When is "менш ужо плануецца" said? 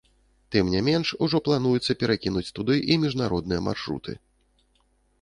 0.87-1.97